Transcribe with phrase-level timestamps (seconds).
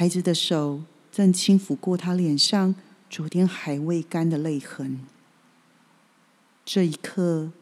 [0.00, 2.74] 孩子的手正轻抚过他脸上
[3.10, 5.00] 昨天还未干的泪痕。
[6.64, 7.52] 这一刻，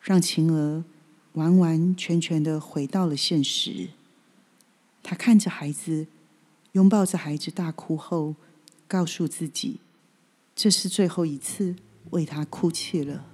[0.00, 0.84] 让晴儿
[1.32, 3.88] 完完全全的回到了现实。
[5.02, 6.06] 他看着孩子，
[6.74, 8.36] 拥抱着孩子大哭后，
[8.86, 9.80] 告诉自己，
[10.54, 11.74] 这是最后一次
[12.10, 13.27] 为他哭泣了。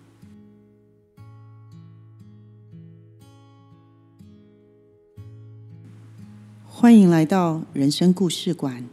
[6.85, 8.87] 欢迎来到人生故事馆。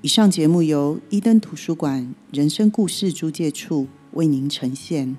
[0.00, 5.16] 以上节目由伊登图书馆人生故事租借处为您呈现。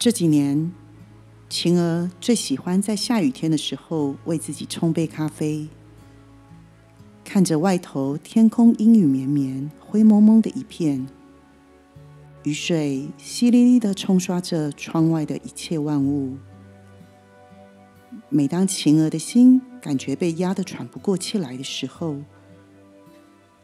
[0.00, 0.72] 这几年，
[1.48, 5.68] 晴儿最喜欢在下雨天的时候为自己冲杯咖啡，
[7.24, 11.06] 看着外头天空阴雨绵绵、灰蒙蒙的一片。
[12.44, 16.36] 雨水淅沥沥的冲刷着窗外的一切万物。
[18.28, 22.16] 每当晴儿的心感觉被压得喘不过气来的时候，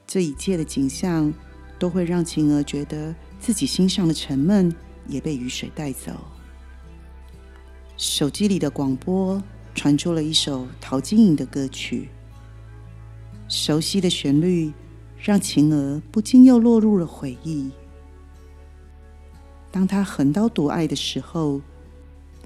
[0.07, 1.33] 这一切的景象
[1.79, 4.73] 都会让晴儿觉得自己心上的沉闷
[5.09, 6.13] 也被雨水带走。
[7.97, 9.43] 手机里的广播
[9.75, 12.09] 传出了一首陶晶莹的歌曲，
[13.49, 14.73] 熟悉的旋律
[15.19, 17.71] 让晴儿不禁又落入了回忆。
[19.71, 21.61] 当他横刀夺爱的时候，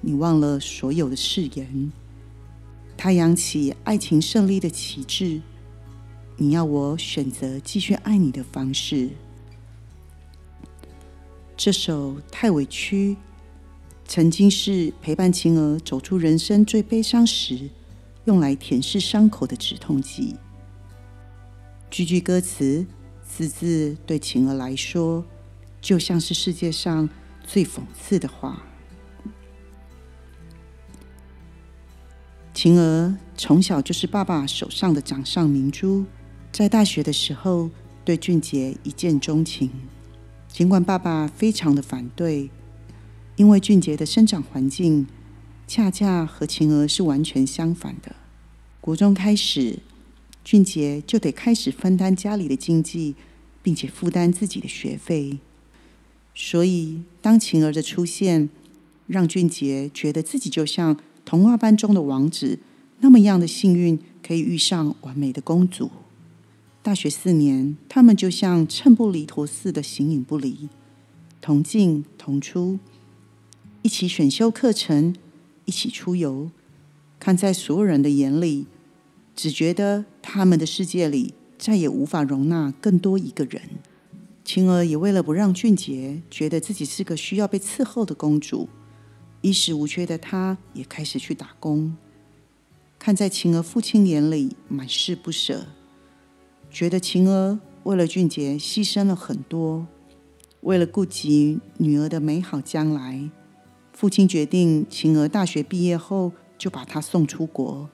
[0.01, 1.91] 你忘了所有的誓言。
[2.97, 5.41] 他扬起爱情胜利的旗帜，
[6.37, 9.09] 你要我选择继续爱你的方式。
[11.55, 13.15] 这首太委屈，
[14.05, 17.69] 曾经是陪伴晴儿走出人生最悲伤时，
[18.25, 20.35] 用来舔舐伤口的止痛剂。
[21.89, 22.85] 句句歌词，
[23.25, 25.25] 字字对晴儿来说。
[25.83, 27.07] 就像是世界上
[27.45, 28.63] 最讽刺的话。
[32.53, 36.05] 晴儿从小就是爸爸手上的掌上明珠，
[36.53, 37.69] 在大学的时候
[38.05, 39.69] 对俊杰一见钟情。
[40.47, 42.49] 尽管爸爸非常的反对，
[43.35, 45.05] 因为俊杰的生长环境
[45.67, 48.15] 恰恰和晴儿是完全相反的。
[48.79, 49.79] 国中开始，
[50.45, 53.15] 俊杰就得开始分担家里的经济，
[53.61, 55.39] 并且负担自己的学费。
[56.35, 58.49] 所以，当晴儿的出现，
[59.07, 62.59] 让俊杰觉得自己就像童话般中的王子，
[63.01, 65.91] 那么样的幸运，可以遇上完美的公主。
[66.81, 70.67] 大学四年，他们就像秤不离砣似的形影不离，
[71.39, 72.79] 同进同出，
[73.83, 75.15] 一起选修课程，
[75.65, 76.49] 一起出游。
[77.19, 78.65] 看在所有人的眼里，
[79.35, 83.61] 只觉得他们的世界里再也无法容纳更多一个人。
[84.45, 88.67] 晴儿也为了不让俊杰觉得自己是个需要被伺候的公主，
[89.41, 91.95] 衣食无缺的她也开始去打工。
[92.99, 95.67] 看在晴儿父亲眼里，满是不舍，
[96.69, 99.87] 觉得晴儿为了俊杰牺牲了很多。
[100.61, 103.29] 为了顾及女儿的美好将来，
[103.93, 107.89] 父亲决定晴儿大学毕业后就把她送出国。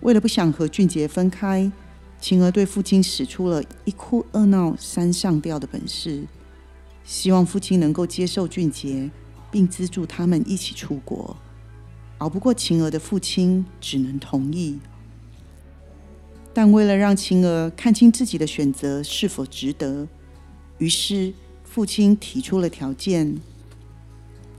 [0.00, 1.70] 为了不想和俊杰分开。
[2.22, 6.22] 晴儿对父亲使出了一哭二闹三上吊的本事，
[7.02, 9.10] 希望父亲能够接受俊杰，
[9.50, 11.36] 并资助他们一起出国。
[12.18, 14.78] 熬不过晴儿的父亲，只能同意。
[16.54, 20.06] 但为了让晴儿看清自己的选择是否值得，
[20.78, 21.34] 于是
[21.64, 23.36] 父亲提出了条件：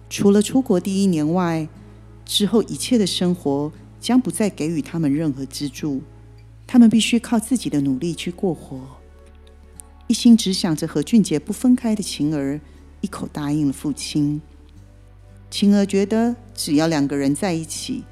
[0.10, 1.70] 除了出国第一年外，
[2.26, 6.02] 之后一切的生活将不再给予他们任何资助。
[6.74, 8.82] 他们必须靠自己的努力去过活。
[10.08, 12.60] 一心只想着和俊杰不分开的晴儿，
[13.00, 14.42] 一口答应了父亲。
[15.52, 18.04] 晴儿觉得，只要两个人在一起，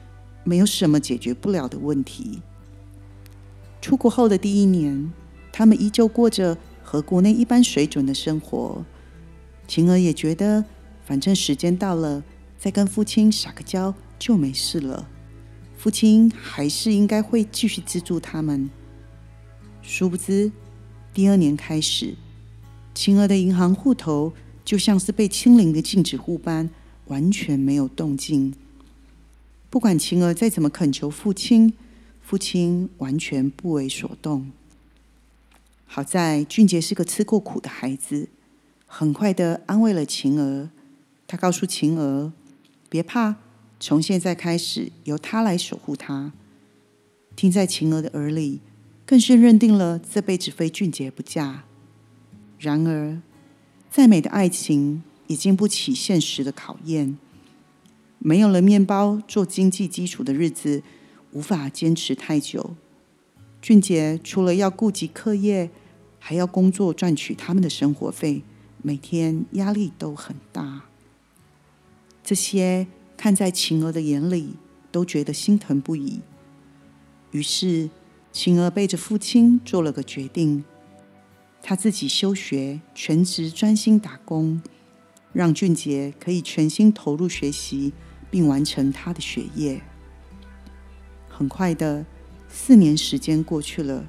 [0.43, 2.43] 没有什么解决不了的问题。
[3.81, 5.11] 出国后的第一年，
[5.51, 8.85] 他们依旧过着和国内一般水准的生活。
[9.67, 10.63] 晴儿也觉得，
[11.03, 12.23] 反正时间到了，
[12.59, 15.09] 再跟父亲撒个娇就没事了。
[15.81, 18.69] 父亲还是应该会继续资助他们。
[19.81, 20.51] 殊不知，
[21.11, 22.13] 第二年开始，
[22.93, 24.31] 晴儿的银行户头
[24.63, 26.69] 就像是被清零的禁止户般，
[27.07, 28.53] 完全没有动静。
[29.71, 31.73] 不管晴儿再怎么恳求父亲，
[32.21, 34.51] 父亲完全不为所动。
[35.87, 38.29] 好在俊杰是个吃过苦的孩子，
[38.85, 40.69] 很快的安慰了晴儿。
[41.25, 42.31] 他告诉晴儿
[42.87, 43.37] ：“别怕。”
[43.81, 46.31] 从现在开始，由他来守护她。
[47.35, 48.59] 听在晴儿的耳里，
[49.07, 51.63] 更是认定了这辈子非俊杰不嫁。
[52.59, 53.19] 然而，
[53.89, 57.17] 再美的爱情也经不起现实的考验。
[58.19, 60.83] 没有了面包做经济基础的日子，
[61.31, 62.75] 无法坚持太久。
[63.63, 65.71] 俊杰除了要顾及课业，
[66.19, 68.43] 还要工作赚取他们的生活费，
[68.83, 70.83] 每天压力都很大。
[72.23, 72.85] 这些
[73.23, 74.55] 看在晴儿的眼里，
[74.91, 76.21] 都觉得心疼不已。
[77.29, 77.87] 于是，
[78.31, 80.63] 晴儿背着父亲做了个决定：
[81.61, 84.59] 他自己休学，全职专心打工，
[85.33, 87.93] 让俊杰可以全心投入学习，
[88.31, 89.83] 并完成他的学业。
[91.29, 92.03] 很快的，
[92.49, 94.03] 四年时间过去了，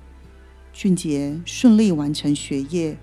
[0.72, 2.96] 俊杰顺利完成学业，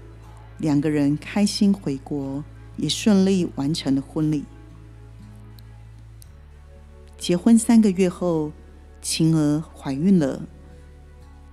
[0.58, 2.44] 两个人开心回国，
[2.78, 4.44] 也顺利完成了婚礼。
[7.20, 8.52] 结婚三个月后。
[9.02, 10.46] 晴儿怀孕了，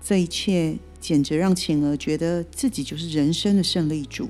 [0.02, 4.28] 这一切简直让晴儿觉得自己就是人生的胜利组。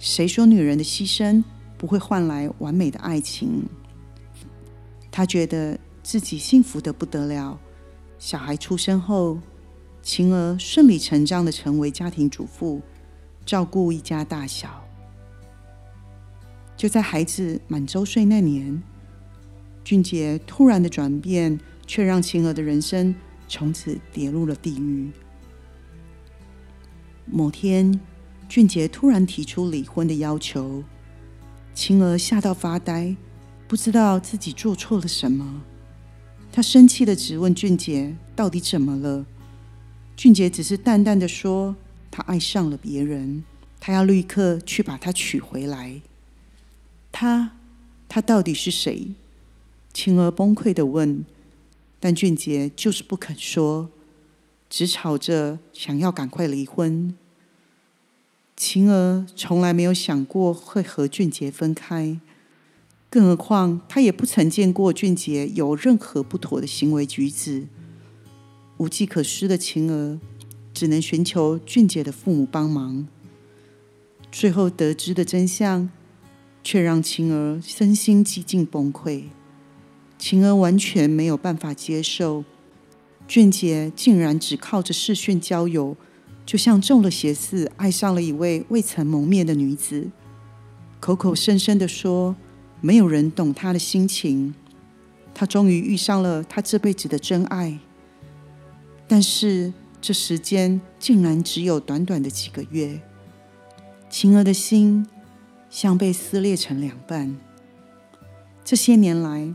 [0.00, 1.44] 谁说女人的牺牲
[1.76, 3.68] 不会换来完美的爱情？
[5.12, 7.56] 她觉得自己幸福的不得了。
[8.18, 9.38] 小孩出生后，
[10.02, 12.82] 晴儿顺理成章的成为家庭主妇，
[13.46, 14.84] 照顾一家大小。
[16.76, 18.82] 就在孩子满周岁那年，
[19.88, 21.58] 俊杰突然的转变。
[21.88, 23.14] 却让晴儿的人生
[23.48, 25.10] 从此跌入了地狱。
[27.24, 27.98] 某天，
[28.46, 30.84] 俊杰突然提出离婚的要求，
[31.72, 33.16] 晴儿吓到发呆，
[33.66, 35.62] 不知道自己做错了什么。
[36.52, 39.24] 他生气的质问俊杰：“到底怎么了？”
[40.14, 41.74] 俊杰只是淡淡的说
[42.12, 43.42] ：“他爱上了别人，
[43.80, 46.02] 他要立刻去把她娶回来。”
[47.10, 47.52] 他，
[48.06, 49.14] 他到底是谁？
[50.00, 51.24] 晴儿崩溃的问。
[51.98, 53.90] 但俊杰就是不肯说，
[54.70, 57.16] 只吵着想要赶快离婚。
[58.56, 62.20] 晴儿从来没有想过会和俊杰分开，
[63.10, 67.66] 更何况他也不曾见过俊杰有任何不妥的行为举止。
[68.76, 70.20] 无计可施的晴儿
[70.72, 73.08] 只能寻求俊杰的父母帮忙。
[74.30, 75.90] 最后得知的真相，
[76.62, 79.24] 却让晴儿身心几近崩溃。
[80.18, 82.44] 晴儿完全没有办法接受，
[83.28, 85.96] 俊杰竟然只靠着视讯交友，
[86.44, 90.10] 就像中了邪似，爱上了一位未曾谋面的女子，
[90.98, 92.34] 口口声声的说
[92.80, 94.52] 没有人懂他的心情，
[95.32, 97.78] 他终于遇上了他这辈子的真爱。
[99.06, 103.00] 但是这时间竟然只有短短的几个月，
[104.10, 105.06] 晴儿的心
[105.70, 107.38] 像被撕裂成两半。
[108.64, 109.54] 这些年来。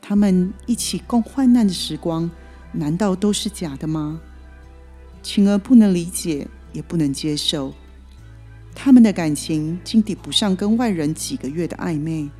[0.00, 2.30] 他们一起共患难的时光，
[2.72, 4.20] 难道都是假的吗？
[5.22, 7.72] 晴儿不能理解，也不能接受。
[8.74, 12.30] 他们的感情竟抵不上跟外人几个月的暧昧。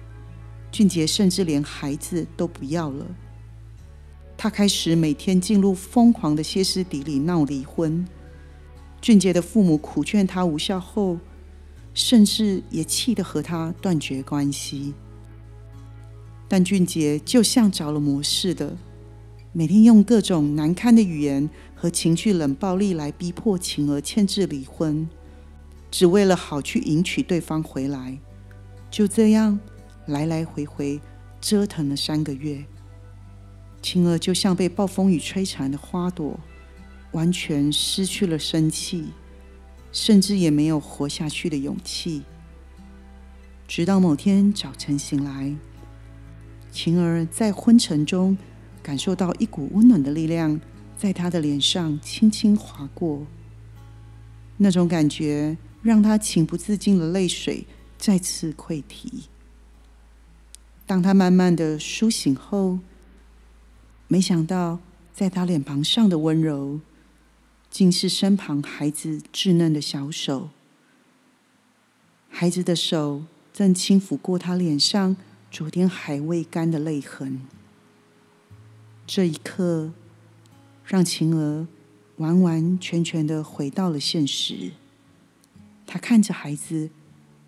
[0.72, 3.06] 俊杰甚至连孩子都不要了。
[4.36, 8.06] 他开始每天进入疯狂的歇斯底里闹离婚。
[9.00, 11.18] 俊杰的父母苦劝他无效后，
[11.92, 14.94] 甚至也气得和他断绝关系。
[16.52, 18.76] 但俊杰就像着了魔似的，
[19.52, 25.08] 每天用各种难堪的语言和情绪冷暴力来逼迫晴儿签字离婚，
[25.92, 28.18] 只为了好去迎娶对方回来。
[28.90, 29.60] 就这样
[30.06, 31.00] 来来回回
[31.40, 32.64] 折腾了三个月，
[33.80, 36.36] 晴儿就像被暴风雨摧残的花朵，
[37.12, 39.04] 完全失去了生气，
[39.92, 42.22] 甚至也没有活下去的勇气。
[43.68, 45.54] 直到某天早晨醒来。
[46.70, 48.36] 晴儿在昏沉中
[48.82, 50.60] 感受到一股温暖的力量
[50.96, 53.26] 在她的脸上轻轻划过，
[54.58, 57.66] 那种感觉让她情不自禁的泪水
[57.98, 59.24] 再次溃堤。
[60.86, 62.78] 当她慢慢的苏醒后，
[64.08, 64.78] 没想到
[65.12, 66.80] 在她脸庞上的温柔，
[67.70, 70.50] 竟是身旁孩子稚嫩的小手。
[72.28, 75.16] 孩子的手正轻抚过她脸上。
[75.50, 77.40] 昨天还未干的泪痕，
[79.04, 79.90] 这一刻
[80.84, 81.66] 让晴儿
[82.18, 84.70] 完完全全的回到了现实。
[85.84, 86.90] 她看着孩子，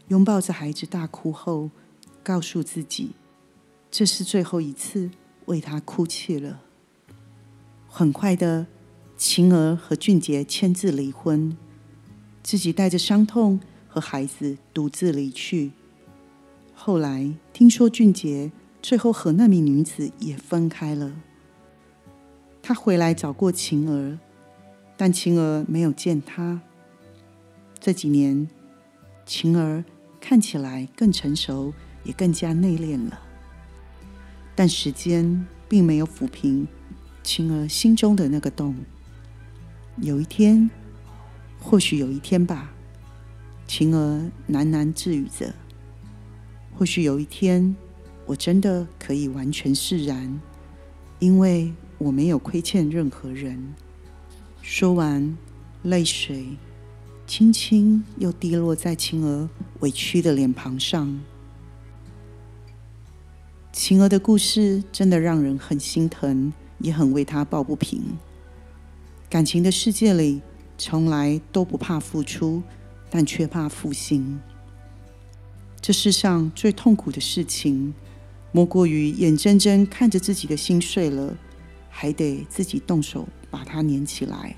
[0.08, 1.70] 拥抱着孩子大哭后，
[2.24, 3.12] 告诉自己，
[3.88, 5.08] 这是最后一次
[5.44, 6.60] 为他哭泣了。
[7.86, 8.66] 很快的，
[9.16, 11.56] 晴儿和俊杰签字离婚，
[12.42, 15.70] 自己带着伤痛和孩子独自离去。
[16.84, 18.50] 后来听说俊杰
[18.82, 21.12] 最后和那名女子也分开了。
[22.60, 24.18] 他回来找过晴儿，
[24.96, 26.60] 但晴儿没有见他。
[27.78, 28.48] 这几年，
[29.24, 29.84] 晴儿
[30.20, 31.72] 看起来更成熟，
[32.02, 33.16] 也更加内敛了。
[34.56, 36.66] 但时间并没有抚平
[37.22, 38.74] 晴儿心中的那个洞。
[39.98, 40.68] 有一天，
[41.60, 42.72] 或许有一天吧，
[43.68, 45.54] 晴儿喃喃自语着
[46.76, 47.74] ：“或许有一天，
[48.26, 50.40] 我真的可以完全释然，
[51.18, 53.74] 因为我没有亏欠任何人。”
[54.62, 55.36] 说完，
[55.82, 56.56] 泪水
[57.26, 59.48] 轻轻又滴落在晴儿
[59.80, 61.20] 委屈的脸庞上。
[63.72, 68.02] 晴儿的故事真的让人很心疼，也很为她抱不平。
[69.30, 70.42] 感情的世界里，
[70.76, 72.62] 从来都不怕付出，
[73.10, 74.38] 但却怕负心。
[75.82, 77.92] 这世上最痛苦的事情，
[78.52, 81.36] 莫过于眼睁睁看着自己的心碎了，
[81.90, 84.54] 还得自己动手把它粘起来。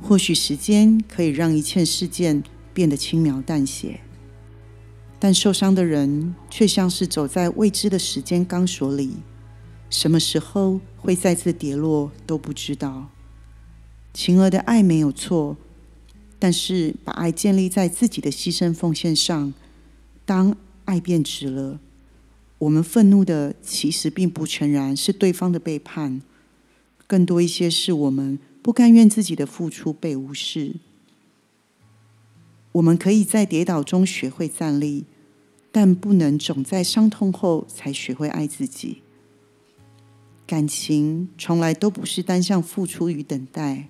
[0.00, 2.40] 或许时间可以让一切事件
[2.72, 3.98] 变得轻描淡写，
[5.18, 9.16] 但受伤的人却像是走在未知的时间钢索里，
[9.90, 13.08] 什么时候会再次跌落都不知道。
[14.14, 15.56] 晴儿的爱没有错，
[16.38, 19.52] 但是把爱建立在自己的牺牲奉献上，
[20.30, 21.80] 当爱变质了，
[22.58, 26.22] 我们愤怒的其实并不全然是对方的背叛，
[27.08, 30.76] 更多一些是我们不甘愿自己的付出被无视。
[32.70, 35.04] 我们可以在跌倒中学会站立，
[35.72, 39.02] 但不能总在伤痛后才学会爱自己。
[40.46, 43.88] 感情从来都不是单向付出与等待。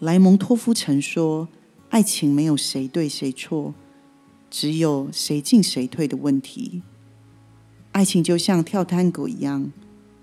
[0.00, 1.48] 莱蒙托夫曾说
[1.88, 3.74] ：“爱情没有谁对谁错，
[4.56, 6.80] 只有谁进谁退的问题。
[7.90, 9.72] 爱情就像跳探戈一样，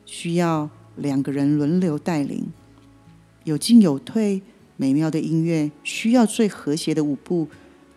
[0.05, 2.45] 需要两个人轮流带领，
[3.43, 4.41] 有进有退。
[4.77, 7.49] 美妙的音乐需要最和谐的舞步，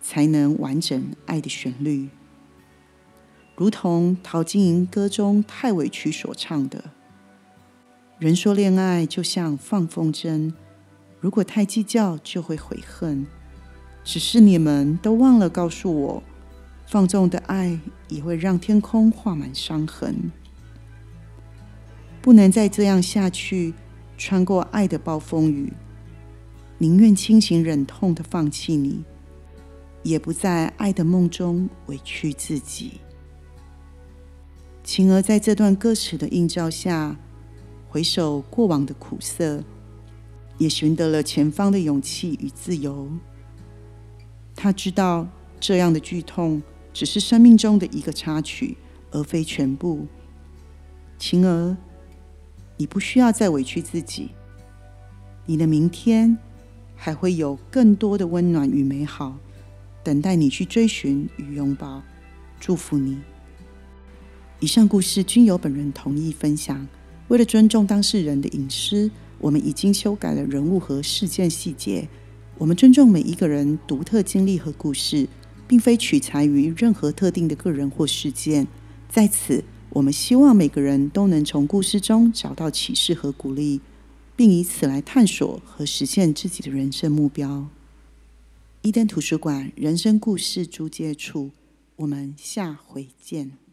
[0.02, 2.08] 才能完整爱的旋律。
[3.54, 6.90] 如同《陶晶莹歌》中太委屈所唱的
[8.18, 10.52] ：‘人说恋爱就像放风筝。’”
[11.20, 13.24] 如果太计较，就会悔恨。
[14.04, 16.22] 只是你们都忘了告诉我，
[16.86, 20.30] 放纵的爱也会让天空画满伤痕。
[22.20, 23.74] 不能再这样下去，
[24.16, 25.72] 穿过爱的暴风雨，
[26.78, 29.02] 宁愿清醒忍痛的放弃你，
[30.02, 33.00] 也不在爱的梦中委屈自己。
[34.82, 37.16] 晴儿在这段歌词的映照下，
[37.88, 39.64] 回首过往的苦涩。
[40.56, 43.08] 也寻得了前方的勇气与自由。
[44.54, 45.28] 他知道
[45.60, 48.76] 这样的剧痛只是生命中的一个插曲，
[49.10, 50.06] 而非全部。
[51.18, 51.76] 晴儿，
[52.76, 54.30] 你不需要再委屈自己。
[55.46, 56.36] 你的明天
[56.94, 59.36] 还会有更多的温暖与美好
[60.02, 62.02] 等待你去追寻与拥抱。
[62.58, 63.18] 祝福你。
[64.60, 66.86] 以上故事均由本人同意分享。
[67.28, 69.10] 为了尊重当事人的隐私。
[69.40, 72.08] 我们已经修改了人物和事件细节。
[72.56, 75.28] 我们尊重每一个人独特经历和故事，
[75.66, 78.66] 并非取材于任何特定的个人或事件。
[79.08, 83.80] 在此，我们希望每个人都能从故事中找到启示和鼓励，
[84.36, 87.66] 并以此来探索和实现自己的人生目标。
[88.82, 91.50] 伊登图书馆人生故事租借处，
[91.96, 93.63] 我们下回见。